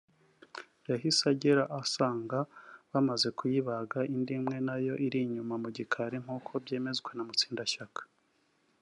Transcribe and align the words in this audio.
yahise 0.89 1.19
ahagera 1.25 1.63
asanga 1.81 2.39
bamaze 2.91 3.27
kuyibaga 3.37 3.99
indi 4.13 4.33
imwe 4.39 4.57
nayo 4.67 4.93
iri 5.05 5.19
inyuma 5.27 5.53
mu 5.63 5.69
gikari; 5.77 6.17
nk’uko 6.23 6.51
byemezwa 6.63 7.09
na 7.13 7.23
Mutsindashyaka 7.27 8.01